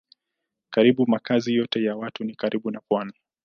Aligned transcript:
Karibu 0.69 1.07
makazi 1.07 1.55
yote 1.55 1.83
ya 1.83 1.95
watu 1.95 2.23
ni 2.23 2.35
karibu 2.35 2.71
na 2.71 2.79
pwani. 2.89 3.13